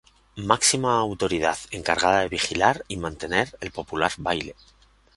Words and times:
Máxima 0.49 0.97
autoridad 0.99 1.59
encargada 1.69 2.21
de 2.21 2.27
vigilar 2.29 2.83
y 2.87 2.97
mantener 2.97 3.55
el 3.61 3.69
popular 3.69 4.11
baile. 4.17 4.55